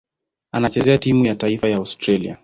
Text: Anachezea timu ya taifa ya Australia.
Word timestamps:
Anachezea 0.51 0.97
timu 0.97 1.25
ya 1.25 1.35
taifa 1.35 1.69
ya 1.69 1.77
Australia. 1.77 2.37